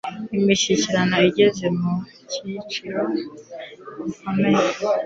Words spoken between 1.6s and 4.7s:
mu cyiciro gikomeye.